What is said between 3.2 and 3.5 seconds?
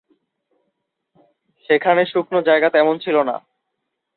না।